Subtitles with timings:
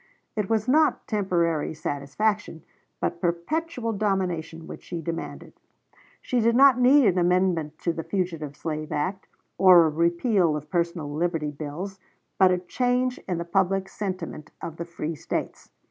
[0.35, 2.63] It was not temporary satisfaction,
[2.99, 5.53] but perpetual domination which she demanded.
[6.23, 9.27] She did not need an amendment of the fugitive slave act,
[9.59, 11.99] or a repeal of personal liberty bills,
[12.39, 15.69] but a change in the public sentiment of the free States.